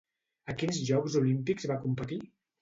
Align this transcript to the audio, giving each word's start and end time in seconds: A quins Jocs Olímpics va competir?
A 0.53 0.55
quins 0.61 0.79
Jocs 0.87 1.17
Olímpics 1.21 1.69
va 1.73 1.79
competir? 1.85 2.19